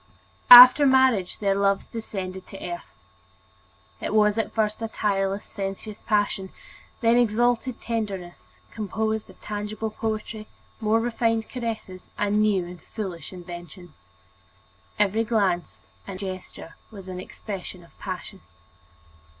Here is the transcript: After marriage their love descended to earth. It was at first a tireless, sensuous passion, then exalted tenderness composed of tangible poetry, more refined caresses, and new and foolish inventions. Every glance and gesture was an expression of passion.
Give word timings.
After 0.49 0.87
marriage 0.87 1.37
their 1.37 1.53
love 1.53 1.91
descended 1.91 2.47
to 2.47 2.57
earth. 2.67 2.91
It 4.01 4.15
was 4.15 4.39
at 4.39 4.51
first 4.51 4.81
a 4.81 4.87
tireless, 4.87 5.45
sensuous 5.45 5.99
passion, 6.07 6.51
then 7.01 7.17
exalted 7.17 7.79
tenderness 7.79 8.55
composed 8.71 9.29
of 9.29 9.39
tangible 9.43 9.91
poetry, 9.91 10.47
more 10.79 10.99
refined 10.99 11.47
caresses, 11.49 12.09
and 12.17 12.41
new 12.41 12.65
and 12.65 12.81
foolish 12.81 13.31
inventions. 13.31 14.01
Every 14.97 15.23
glance 15.23 15.85
and 16.07 16.17
gesture 16.17 16.77
was 16.89 17.07
an 17.07 17.19
expression 17.19 17.83
of 17.83 17.95
passion. 17.99 18.41